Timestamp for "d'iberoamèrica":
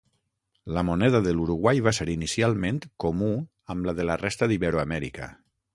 4.53-5.33